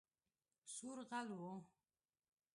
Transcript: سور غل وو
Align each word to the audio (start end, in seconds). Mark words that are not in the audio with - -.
سور 0.73 0.97
غل 1.09 1.27
وو 1.39 1.53